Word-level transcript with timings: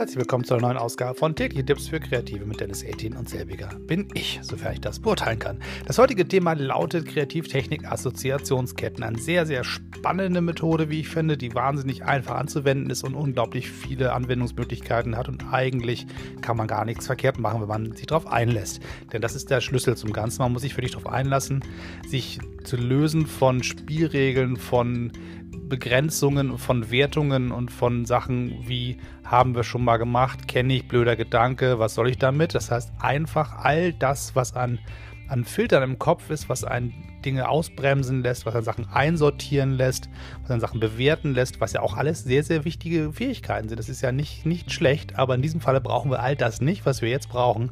Herzlich 0.00 0.16
willkommen 0.16 0.44
zu 0.44 0.54
einer 0.54 0.62
neuen 0.62 0.78
Ausgabe 0.78 1.14
von 1.14 1.34
tägliche 1.34 1.66
Tipps 1.66 1.88
für 1.88 2.00
Kreative 2.00 2.46
mit 2.46 2.58
Dennis 2.58 2.82
18 2.82 3.18
und 3.18 3.28
selbiger 3.28 3.68
bin 3.80 4.08
ich, 4.14 4.38
sofern 4.40 4.72
ich 4.72 4.80
das 4.80 4.98
beurteilen 4.98 5.38
kann. 5.38 5.58
Das 5.86 5.98
heutige 5.98 6.26
Thema 6.26 6.54
lautet 6.54 7.04
Kreativtechnik-Assoziationsketten. 7.04 9.04
Eine 9.04 9.18
sehr, 9.18 9.44
sehr 9.44 9.62
spannende 9.62 10.40
Methode, 10.40 10.88
wie 10.88 11.00
ich 11.00 11.08
finde, 11.08 11.36
die 11.36 11.54
wahnsinnig 11.54 12.02
einfach 12.02 12.36
anzuwenden 12.36 12.88
ist 12.88 13.04
und 13.04 13.14
unglaublich 13.14 13.70
viele 13.70 14.14
Anwendungsmöglichkeiten 14.14 15.18
hat 15.18 15.28
und 15.28 15.52
eigentlich 15.52 16.06
kann 16.40 16.56
man 16.56 16.66
gar 16.66 16.86
nichts 16.86 17.04
verkehrt 17.04 17.38
machen, 17.38 17.60
wenn 17.60 17.68
man 17.68 17.92
sich 17.92 18.06
darauf 18.06 18.26
einlässt. 18.26 18.80
Denn 19.12 19.20
das 19.20 19.34
ist 19.34 19.50
der 19.50 19.60
Schlüssel 19.60 19.98
zum 19.98 20.14
Ganzen. 20.14 20.40
Man 20.40 20.52
muss 20.52 20.62
sich 20.62 20.78
wirklich 20.78 20.92
darauf 20.92 21.12
einlassen, 21.12 21.62
sich 22.08 22.38
zu 22.64 22.78
lösen 22.78 23.26
von 23.26 23.62
Spielregeln, 23.62 24.56
von 24.56 25.12
Begrenzungen 25.70 26.58
von 26.58 26.90
Wertungen 26.90 27.50
und 27.50 27.70
von 27.70 28.04
Sachen 28.04 28.68
wie 28.68 28.98
haben 29.24 29.54
wir 29.54 29.64
schon 29.64 29.84
mal 29.84 29.96
gemacht, 29.96 30.48
kenne 30.48 30.74
ich, 30.74 30.88
blöder 30.88 31.16
Gedanke, 31.16 31.78
was 31.78 31.94
soll 31.94 32.10
ich 32.10 32.18
damit? 32.18 32.54
Das 32.54 32.70
heißt 32.70 32.92
einfach 32.98 33.64
all 33.64 33.94
das, 33.94 34.36
was 34.36 34.54
an, 34.54 34.78
an 35.30 35.44
Filtern 35.44 35.82
im 35.84 35.98
Kopf 35.98 36.28
ist, 36.30 36.48
was 36.48 36.64
einen 36.64 36.92
Dinge 37.24 37.48
ausbremsen 37.48 38.22
lässt, 38.22 38.46
was 38.46 38.54
an 38.56 38.64
Sachen 38.64 38.88
einsortieren 38.88 39.72
lässt, 39.72 40.08
was 40.42 40.50
an 40.50 40.60
Sachen 40.60 40.80
bewerten 40.80 41.34
lässt, 41.34 41.60
was 41.60 41.72
ja 41.72 41.82
auch 41.82 41.96
alles 41.96 42.24
sehr, 42.24 42.42
sehr 42.42 42.64
wichtige 42.64 43.12
Fähigkeiten 43.12 43.68
sind. 43.68 43.78
Das 43.78 43.88
ist 43.88 44.00
ja 44.00 44.10
nicht, 44.10 44.44
nicht 44.44 44.72
schlecht, 44.72 45.18
aber 45.18 45.36
in 45.36 45.42
diesem 45.42 45.60
Falle 45.60 45.80
brauchen 45.80 46.10
wir 46.10 46.20
all 46.20 46.34
das 46.34 46.60
nicht. 46.60 46.84
Was 46.84 47.00
wir 47.00 47.10
jetzt 47.10 47.28
brauchen, 47.28 47.70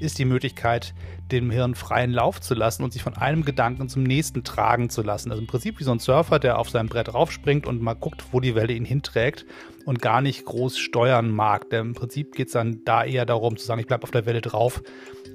ist 0.00 0.18
die 0.18 0.24
Möglichkeit, 0.24 0.94
dem 1.30 1.50
Hirn 1.50 1.74
freien 1.74 2.10
Lauf 2.10 2.40
zu 2.40 2.54
lassen 2.54 2.82
und 2.82 2.92
sich 2.92 3.02
von 3.02 3.16
einem 3.16 3.44
Gedanken 3.44 3.88
zum 3.88 4.02
nächsten 4.02 4.44
tragen 4.44 4.88
zu 4.88 5.02
lassen. 5.02 5.30
Also 5.30 5.42
im 5.42 5.46
Prinzip 5.46 5.80
wie 5.80 5.84
so 5.84 5.92
ein 5.92 5.98
Surfer, 5.98 6.38
der 6.38 6.58
auf 6.58 6.70
sein 6.70 6.88
Brett 6.88 7.12
raufspringt 7.12 7.66
und 7.66 7.82
mal 7.82 7.94
guckt, 7.94 8.24
wo 8.32 8.40
die 8.40 8.54
Welle 8.54 8.72
ihn 8.72 8.84
hinträgt 8.84 9.44
und 9.84 10.00
gar 10.00 10.20
nicht 10.20 10.44
groß 10.44 10.78
steuern 10.78 11.30
mag. 11.30 11.68
Denn 11.70 11.88
im 11.88 11.94
Prinzip 11.94 12.34
geht 12.34 12.48
es 12.48 12.54
dann 12.54 12.80
da 12.84 13.04
eher 13.04 13.26
darum 13.26 13.56
zu 13.56 13.66
sagen, 13.66 13.80
ich 13.80 13.86
bleibe 13.86 14.04
auf 14.04 14.10
der 14.10 14.26
Welle 14.26 14.40
drauf, 14.40 14.82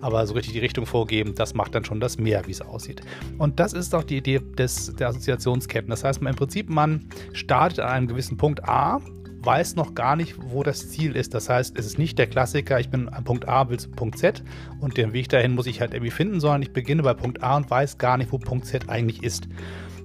aber 0.02 0.26
so 0.28 0.34
richtig 0.34 0.54
die 0.54 0.60
Richtung 0.60 0.86
vorgeben, 0.86 1.36
das 1.36 1.54
macht 1.54 1.76
dann 1.76 1.86
schon 1.86 2.00
das 2.00 2.18
Meer, 2.18 2.46
wie 2.48 2.52
es 2.52 2.62
aussieht. 2.62 3.02
Und 3.38 3.60
das 3.60 3.74
ist 3.74 3.94
auch 3.96 4.04
die 4.04 4.18
Idee 4.18 4.40
des, 4.40 4.96
der 4.96 5.10
Assoziationsketten. 5.10 5.90
Das 5.90 6.04
heißt, 6.04 6.22
man 6.22 6.34
im 6.34 6.38
Prinzip, 6.38 6.70
man 6.70 7.06
startet 7.34 7.80
an 7.80 7.90
einem 7.90 8.08
gewissen 8.08 8.38
Punkt 8.38 8.68
A 8.68 9.02
weiß 9.42 9.76
noch 9.76 9.96
gar 9.96 10.16
nicht, 10.16 10.36
wo 10.52 10.64
das 10.64 10.90
Ziel 10.90 11.16
ist. 11.16 11.34
Das 11.34 11.50
heißt, 11.50 11.78
es 11.78 11.86
ist 11.86 11.98
nicht 11.98 12.18
der 12.18 12.28
Klassiker, 12.28 12.80
ich 12.80 12.90
bin 12.90 13.10
an 13.10 13.24
Punkt 13.24 13.48
A, 13.48 13.70
will 13.70 13.80
zu 13.80 13.90
Punkt 13.90 14.18
Z 14.18 14.44
und 14.80 14.98
den 14.98 15.14
Weg 15.14 15.30
dahin 15.30 15.56
muss 15.56 15.68
ich 15.68 15.82
halt 15.82 15.94
irgendwie 15.94 16.12
finden, 16.12 16.40
sondern 16.40 16.62
ich 16.62 16.74
beginne 16.74 17.04
bei 17.04 17.14
Punkt 17.14 17.42
A 17.42 17.58
und 17.58 17.70
weiß 17.70 17.98
gar 17.98 18.18
nicht, 18.18 18.32
wo 18.32 18.38
Punkt 18.38 18.66
Z 18.66 18.90
eigentlich 18.90 19.24
ist. 19.24 19.48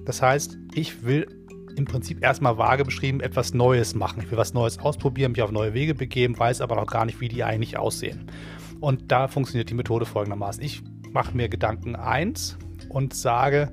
Das 0.05 0.21
heißt, 0.21 0.57
ich 0.73 1.03
will 1.03 1.27
im 1.75 1.85
Prinzip 1.85 2.23
erstmal 2.23 2.57
vage 2.57 2.85
beschrieben 2.85 3.19
etwas 3.19 3.53
Neues 3.53 3.95
machen. 3.95 4.21
Ich 4.23 4.31
will 4.31 4.37
was 4.37 4.53
Neues 4.53 4.79
ausprobieren, 4.79 5.33
mich 5.33 5.41
auf 5.41 5.51
neue 5.51 5.73
Wege 5.73 5.93
begeben, 5.93 6.39
weiß 6.39 6.61
aber 6.61 6.75
noch 6.75 6.87
gar 6.87 7.05
nicht, 7.05 7.19
wie 7.19 7.27
die 7.27 7.43
eigentlich 7.43 7.77
aussehen. 7.77 8.31
Und 8.79 9.11
da 9.11 9.27
funktioniert 9.27 9.69
die 9.69 9.73
Methode 9.73 10.05
folgendermaßen. 10.05 10.63
Ich 10.63 10.83
mache 11.11 11.35
mir 11.35 11.49
Gedanken 11.49 11.95
1 11.95 12.57
und 12.89 13.13
sage, 13.13 13.71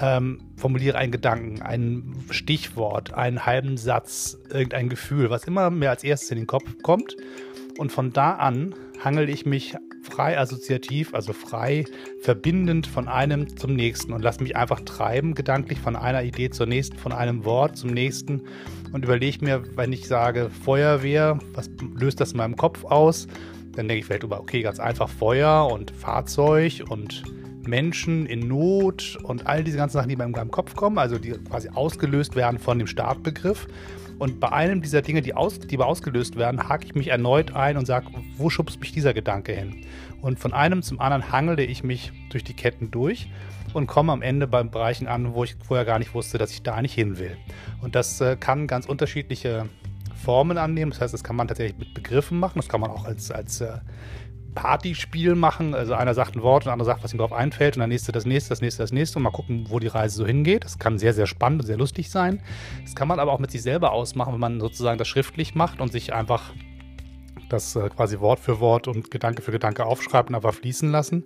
ähm, 0.00 0.40
formuliere 0.56 0.96
einen 0.96 1.12
Gedanken, 1.12 1.62
ein 1.62 2.14
Stichwort, 2.30 3.14
einen 3.14 3.46
halben 3.46 3.76
Satz, 3.76 4.38
irgendein 4.50 4.88
Gefühl, 4.88 5.30
was 5.30 5.44
immer 5.44 5.70
mir 5.70 5.90
als 5.90 6.04
erstes 6.04 6.30
in 6.30 6.38
den 6.38 6.46
Kopf 6.46 6.82
kommt. 6.82 7.16
Und 7.78 7.92
von 7.92 8.12
da 8.12 8.32
an 8.32 8.74
hangel 9.02 9.28
ich 9.28 9.46
mich 9.46 9.76
frei 10.02 10.38
assoziativ, 10.38 11.14
also 11.14 11.32
frei 11.32 11.84
verbindend 12.22 12.86
von 12.86 13.08
einem 13.08 13.56
zum 13.56 13.74
nächsten 13.74 14.12
und 14.12 14.22
lasse 14.22 14.42
mich 14.42 14.56
einfach 14.56 14.80
treiben, 14.80 15.34
gedanklich 15.34 15.78
von 15.78 15.96
einer 15.96 16.22
Idee 16.22 16.50
zur 16.50 16.66
nächsten, 16.66 16.96
von 16.96 17.12
einem 17.12 17.44
Wort 17.44 17.76
zum 17.76 17.90
nächsten 17.90 18.42
und 18.92 19.04
überlege 19.04 19.44
mir, 19.44 19.62
wenn 19.76 19.92
ich 19.92 20.08
sage 20.08 20.50
Feuerwehr, 20.64 21.38
was 21.52 21.70
löst 21.94 22.20
das 22.20 22.32
in 22.32 22.38
meinem 22.38 22.56
Kopf 22.56 22.84
aus? 22.84 23.28
Dann 23.78 23.86
denke 23.86 24.00
ich 24.00 24.06
vielleicht 24.06 24.24
über, 24.24 24.40
okay, 24.40 24.62
ganz 24.62 24.80
einfach 24.80 25.08
Feuer 25.08 25.68
und 25.70 25.92
Fahrzeug 25.92 26.82
und 26.88 27.22
Menschen 27.64 28.26
in 28.26 28.48
Not 28.48 29.16
und 29.22 29.46
all 29.46 29.62
diese 29.62 29.76
ganzen 29.76 29.98
Sachen, 29.98 30.08
die 30.08 30.16
mir 30.16 30.24
in 30.24 30.32
meinem 30.32 30.50
Kopf 30.50 30.74
kommen, 30.74 30.98
also 30.98 31.16
die 31.16 31.30
quasi 31.30 31.68
ausgelöst 31.68 32.34
werden 32.34 32.58
von 32.58 32.78
dem 32.78 32.88
Startbegriff. 32.88 33.68
Und 34.18 34.40
bei 34.40 34.50
einem 34.50 34.82
dieser 34.82 35.00
Dinge, 35.00 35.22
die, 35.22 35.34
aus, 35.34 35.60
die 35.60 35.78
ausgelöst 35.78 36.34
werden, 36.34 36.68
hake 36.68 36.86
ich 36.86 36.96
mich 36.96 37.06
erneut 37.06 37.54
ein 37.54 37.76
und 37.76 37.86
sage, 37.86 38.06
wo 38.36 38.50
schubst 38.50 38.80
mich 38.80 38.90
dieser 38.90 39.14
Gedanke 39.14 39.52
hin? 39.52 39.84
Und 40.22 40.40
von 40.40 40.52
einem 40.52 40.82
zum 40.82 40.98
anderen 40.98 41.30
hangele 41.30 41.62
ich 41.62 41.84
mich 41.84 42.10
durch 42.30 42.42
die 42.42 42.54
Ketten 42.54 42.90
durch 42.90 43.30
und 43.74 43.86
komme 43.86 44.10
am 44.10 44.22
Ende 44.22 44.48
bei 44.48 44.64
Bereichen 44.64 45.06
an, 45.06 45.34
wo 45.34 45.44
ich 45.44 45.54
vorher 45.64 45.84
gar 45.86 46.00
nicht 46.00 46.14
wusste, 46.14 46.36
dass 46.36 46.50
ich 46.50 46.64
da 46.64 46.82
nicht 46.82 46.94
hin 46.94 47.16
will. 47.20 47.36
Und 47.80 47.94
das 47.94 48.20
äh, 48.20 48.34
kann 48.34 48.66
ganz 48.66 48.86
unterschiedliche 48.86 49.68
Formen 50.18 50.58
annehmen. 50.58 50.90
Das 50.90 51.00
heißt, 51.00 51.14
das 51.14 51.24
kann 51.24 51.36
man 51.36 51.48
tatsächlich 51.48 51.78
mit 51.78 51.94
Begriffen 51.94 52.38
machen. 52.38 52.54
Das 52.56 52.68
kann 52.68 52.80
man 52.80 52.90
auch 52.90 53.04
als, 53.04 53.30
als 53.30 53.60
äh, 53.60 53.78
Partyspiel 54.54 55.34
machen. 55.34 55.74
Also 55.74 55.94
einer 55.94 56.14
sagt 56.14 56.36
ein 56.36 56.42
Wort 56.42 56.62
und 56.62 56.66
der 56.66 56.72
andere 56.72 56.86
sagt, 56.86 57.04
was 57.04 57.12
ihm 57.12 57.18
darauf 57.18 57.32
einfällt 57.32 57.76
und 57.76 57.80
der 57.80 57.86
nächste 57.86 58.12
das 58.12 58.26
nächste, 58.26 58.50
das 58.50 58.60
nächste 58.60 58.82
das 58.82 58.92
nächste 58.92 59.18
und 59.18 59.22
mal 59.22 59.30
gucken, 59.30 59.66
wo 59.68 59.78
die 59.78 59.86
Reise 59.86 60.16
so 60.16 60.26
hingeht. 60.26 60.64
Das 60.64 60.78
kann 60.78 60.98
sehr, 60.98 61.14
sehr 61.14 61.26
spannend 61.26 61.60
und 61.62 61.66
sehr 61.66 61.76
lustig 61.76 62.10
sein. 62.10 62.42
Das 62.82 62.94
kann 62.94 63.08
man 63.08 63.20
aber 63.20 63.32
auch 63.32 63.38
mit 63.38 63.50
sich 63.50 63.62
selber 63.62 63.92
ausmachen, 63.92 64.32
wenn 64.32 64.40
man 64.40 64.60
sozusagen 64.60 64.98
das 64.98 65.08
schriftlich 65.08 65.54
macht 65.54 65.80
und 65.80 65.92
sich 65.92 66.12
einfach 66.12 66.52
das 67.48 67.76
äh, 67.76 67.88
quasi 67.88 68.20
Wort 68.20 68.40
für 68.40 68.60
Wort 68.60 68.88
und 68.88 69.10
Gedanke 69.10 69.42
für 69.42 69.52
Gedanke 69.52 69.86
aufschreibt 69.86 70.30
und 70.30 70.34
einfach 70.34 70.54
fließen 70.54 70.90
lassen. 70.90 71.24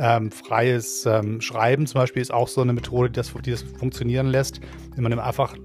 Ähm, 0.00 0.30
freies 0.30 1.06
ähm, 1.06 1.40
Schreiben 1.40 1.86
zum 1.86 2.00
Beispiel 2.00 2.22
ist 2.22 2.32
auch 2.32 2.46
so 2.46 2.60
eine 2.60 2.72
Methode, 2.72 3.10
die 3.10 3.14
das, 3.14 3.32
die 3.44 3.50
das 3.50 3.62
funktionieren 3.62 4.28
lässt, 4.28 4.60
wenn 4.94 5.02
man 5.02 5.18
einfach, 5.18 5.56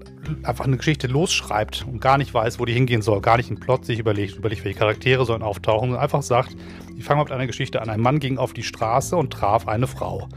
einfach 0.42 0.64
eine 0.64 0.76
Geschichte 0.76 1.06
losschreibt 1.06 1.86
und 1.86 2.00
gar 2.00 2.18
nicht 2.18 2.34
weiß, 2.34 2.58
wo 2.58 2.64
die 2.64 2.72
hingehen 2.72 3.00
soll, 3.00 3.20
gar 3.20 3.36
nicht 3.36 3.48
einen 3.48 3.60
Plot 3.60 3.84
sich 3.84 4.00
überlegt, 4.00 4.36
überlegt, 4.36 4.64
welche 4.64 4.78
Charaktere 4.78 5.24
sollen 5.24 5.42
auftauchen, 5.42 5.90
sondern 5.90 6.02
einfach 6.02 6.22
sagt, 6.22 6.56
ich 6.96 7.04
fange 7.04 7.22
mit 7.22 7.30
einer 7.30 7.46
Geschichte 7.46 7.80
an. 7.80 7.88
Ein 7.88 8.00
Mann 8.00 8.18
ging 8.18 8.38
auf 8.38 8.52
die 8.52 8.64
Straße 8.64 9.16
und 9.16 9.32
traf 9.32 9.68
eine 9.68 9.86
Frau. 9.86 10.28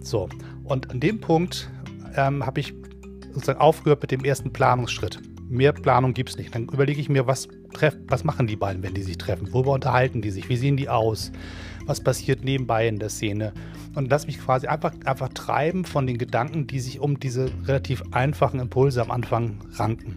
So, 0.00 0.28
und 0.64 0.90
an 0.90 1.00
dem 1.00 1.20
Punkt 1.20 1.70
ähm, 2.16 2.44
habe 2.44 2.60
ich 2.60 2.74
sozusagen 3.32 3.60
aufgehört 3.60 4.02
mit 4.02 4.10
dem 4.10 4.24
ersten 4.24 4.52
Planungsschritt. 4.52 5.22
Mehr 5.48 5.72
Planung 5.72 6.14
gibt 6.14 6.30
es 6.30 6.36
nicht. 6.36 6.54
Dann 6.54 6.64
überlege 6.64 7.00
ich 7.00 7.08
mir, 7.08 7.26
was, 7.26 7.48
treff, 7.72 7.96
was 8.06 8.24
machen 8.24 8.46
die 8.46 8.56
beiden, 8.56 8.82
wenn 8.82 8.94
die 8.94 9.02
sich 9.02 9.18
treffen? 9.18 9.52
Worüber 9.52 9.72
unterhalten 9.72 10.22
die 10.22 10.30
sich? 10.30 10.48
Wie 10.48 10.56
sehen 10.56 10.76
die 10.76 10.88
aus? 10.88 11.32
was 11.88 12.00
passiert 12.00 12.44
nebenbei 12.44 12.86
in 12.86 12.98
der 12.98 13.08
Szene. 13.08 13.52
Und 13.94 14.10
lass 14.10 14.26
mich 14.26 14.38
quasi 14.38 14.66
einfach, 14.66 14.92
einfach 15.06 15.30
treiben 15.30 15.84
von 15.84 16.06
den 16.06 16.18
Gedanken, 16.18 16.66
die 16.66 16.78
sich 16.78 17.00
um 17.00 17.18
diese 17.18 17.50
relativ 17.64 18.02
einfachen 18.12 18.60
Impulse 18.60 19.00
am 19.00 19.10
Anfang 19.10 19.58
ranken. 19.72 20.16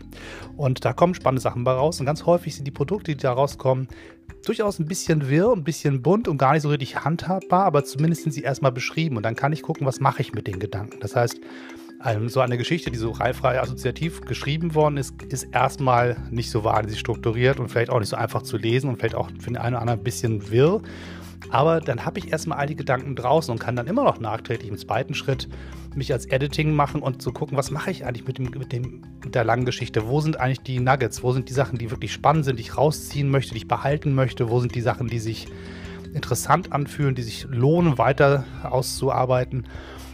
Und 0.57 0.85
da 0.85 0.93
kommen 0.93 1.15
spannende 1.15 1.41
Sachen 1.41 1.63
bei 1.63 1.71
raus. 1.71 1.99
Und 1.99 2.05
ganz 2.05 2.25
häufig 2.25 2.55
sind 2.55 2.65
die 2.65 2.71
Produkte, 2.71 3.11
die 3.11 3.21
da 3.21 3.31
rauskommen, 3.31 3.87
durchaus 4.45 4.79
ein 4.79 4.85
bisschen 4.85 5.29
wirr, 5.29 5.53
ein 5.53 5.63
bisschen 5.63 6.01
bunt 6.01 6.27
und 6.27 6.37
gar 6.37 6.53
nicht 6.53 6.63
so 6.63 6.69
richtig 6.69 7.03
handhabbar, 7.03 7.63
aber 7.63 7.83
zumindest 7.85 8.23
sind 8.23 8.33
sie 8.33 8.41
erstmal 8.41 8.71
beschrieben. 8.71 9.17
Und 9.17 9.23
dann 9.23 9.35
kann 9.35 9.53
ich 9.53 9.61
gucken, 9.61 9.87
was 9.87 9.99
mache 9.99 10.21
ich 10.21 10.33
mit 10.33 10.47
den 10.47 10.59
Gedanken. 10.59 10.99
Das 10.99 11.15
heißt, 11.15 11.39
ähm, 12.05 12.29
so 12.29 12.39
eine 12.39 12.57
Geschichte, 12.57 12.91
die 12.91 12.97
so 12.97 13.11
reifrei 13.11 13.59
assoziativ 13.59 14.21
geschrieben 14.21 14.75
worden 14.75 14.97
ist, 14.97 15.21
ist 15.23 15.43
erstmal 15.51 16.17
nicht 16.29 16.51
so 16.51 16.63
wahnsinnig 16.63 16.99
strukturiert 16.99 17.59
und 17.59 17.69
vielleicht 17.69 17.89
auch 17.89 17.99
nicht 17.99 18.09
so 18.09 18.15
einfach 18.15 18.41
zu 18.41 18.57
lesen 18.57 18.89
und 18.89 18.97
vielleicht 18.97 19.15
auch 19.15 19.29
für 19.39 19.49
den 19.49 19.57
einen 19.57 19.75
oder 19.75 19.81
anderen 19.81 19.99
ein 19.99 20.03
bisschen 20.03 20.51
wirr. 20.51 20.81
Aber 21.49 21.81
dann 21.81 22.05
habe 22.05 22.19
ich 22.19 22.31
erstmal 22.31 22.59
all 22.59 22.67
die 22.67 22.75
Gedanken 22.75 23.15
draußen 23.15 23.51
und 23.51 23.59
kann 23.59 23.75
dann 23.75 23.87
immer 23.87 24.03
noch 24.03 24.19
nachträglich 24.19 24.69
im 24.69 24.77
zweiten 24.77 25.13
Schritt 25.13 25.49
mich 25.95 26.13
als 26.13 26.25
Editing 26.25 26.73
machen 26.73 27.01
und 27.01 27.21
zu 27.21 27.29
so 27.29 27.33
gucken, 27.33 27.57
was 27.57 27.71
mache 27.71 27.91
ich 27.91 28.05
eigentlich 28.05 28.25
mit, 28.25 28.37
dem, 28.37 28.45
mit, 28.45 28.71
dem, 28.71 29.01
mit 29.23 29.35
der 29.35 29.43
langen 29.43 29.65
Geschichte? 29.65 30.07
Wo 30.07 30.21
sind 30.21 30.39
eigentlich 30.39 30.61
die 30.61 30.79
Nuggets? 30.79 31.23
Wo 31.23 31.33
sind 31.33 31.49
die 31.49 31.53
Sachen, 31.53 31.77
die 31.77 31.91
wirklich 31.91 32.13
spannend 32.13 32.45
sind, 32.45 32.57
die 32.57 32.61
ich 32.61 32.77
rausziehen 32.77 33.29
möchte, 33.29 33.53
die 33.53 33.57
ich 33.57 33.67
behalten 33.67 34.13
möchte? 34.13 34.49
Wo 34.49 34.59
sind 34.59 34.75
die 34.75 34.81
Sachen, 34.81 35.07
die 35.07 35.19
sich 35.19 35.47
interessant 36.13 36.71
anfühlen, 36.71 37.15
die 37.15 37.23
sich 37.23 37.45
lohnen, 37.49 37.97
weiter 37.97 38.45
auszuarbeiten? 38.63 39.65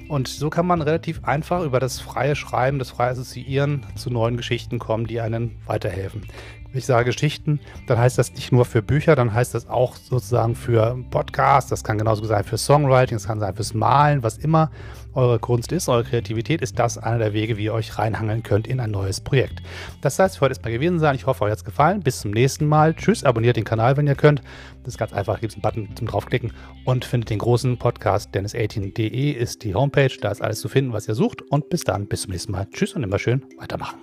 Und 0.08 0.28
so 0.28 0.50
kann 0.50 0.66
man 0.66 0.82
relativ 0.82 1.24
einfach 1.24 1.64
über 1.64 1.80
das 1.80 2.00
freie 2.00 2.36
Schreiben, 2.36 2.80
das 2.80 2.92
freie 2.92 3.12
Assoziieren 3.12 3.86
zu 3.96 4.10
neuen 4.10 4.38
Geschichten 4.38 4.80
kommen, 4.80 5.08
die 5.08 5.20
einen 5.20 5.56
weiterhelfen. 5.66 6.24
Ich 6.74 6.86
sage 6.86 7.06
Geschichten, 7.06 7.60
dann 7.88 7.98
heißt 7.98 8.18
das 8.18 8.34
nicht 8.34 8.52
nur 8.52 8.66
für 8.66 8.82
Bücher, 8.82 9.16
dann 9.16 9.34
heißt 9.34 9.54
das 9.54 9.68
auch 9.68 9.96
sozusagen 9.96 10.56
für 10.56 10.98
Podcasts, 11.10 11.70
das 11.70 11.84
kann 11.84 11.98
genauso 11.98 12.26
sein 12.26 12.44
für 12.44 12.58
Songwriting, 12.58 13.16
das 13.16 13.28
kann 13.28 13.40
sein 13.40 13.56
fürs 13.56 13.74
Malen, 13.74 14.22
was 14.24 14.38
immer 14.38 14.70
eure 15.18 15.40
Kunst 15.40 15.72
ist, 15.72 15.90
eure 15.90 16.04
Kreativität, 16.04 16.62
ist 16.62 16.78
das 16.78 16.98
einer 16.98 17.18
der 17.18 17.34
Wege, 17.34 17.58
wie 17.58 17.66
ihr 17.66 17.74
euch 17.74 17.98
reinhangeln 17.98 18.44
könnt 18.44 18.68
in 18.68 18.80
ein 18.80 18.92
neues 18.92 19.20
Projekt. 19.20 19.62
Das 20.02 20.20
heißt, 20.20 20.38
für 20.38 20.42
heute 20.42 20.52
ist 20.54 20.64
mal 20.64 20.72
gewesen 20.72 21.00
sein. 21.00 21.16
Ich 21.16 21.26
hoffe, 21.26 21.44
euch 21.44 21.52
hat 21.52 21.58
es 21.58 21.66
gefallen. 21.66 22.02
Bis 22.02 22.22
zum 22.22 22.32
nächsten 22.32 22.68
Mal. 22.68 22.94
Tschüss, 22.94 23.24
abonniert 23.24 23.58
den 23.58 23.64
Kanal, 23.64 23.98
wenn 23.98 24.08
ihr 24.08 24.16
könnt. 24.16 24.42
Das 24.84 24.94
ist 24.94 24.98
ganz 25.00 25.14
einfach. 25.14 25.40
Gibt 25.40 25.54
es 25.54 25.56
einen 25.56 25.64
Button 25.64 25.96
zum 25.96 26.08
draufklicken 26.08 26.54
und 26.86 27.04
findet 27.04 27.32
den 27.32 27.40
großen 27.40 27.78
Podcast. 27.78 28.34
Dennis18.de 28.36 29.32
ist 29.32 29.64
die 29.64 29.74
Homepage. 29.74 30.16
Da 30.22 30.30
ist 30.30 30.42
alles 30.42 30.60
zu 30.60 30.70
finden, 30.70 30.94
was 30.94 31.08
ihr 31.08 31.16
sucht. 31.16 31.42
Und 31.50 31.70
bis 31.70 31.84
dann, 31.84 32.08
bis 32.08 32.22
zum 32.22 32.32
nächsten 32.32 32.52
Mal. 32.52 32.68
Tschüss 32.70 32.94
und 32.94 33.04
immer 33.04 33.18
schön 33.18 33.44
weitermachen. 33.58 33.98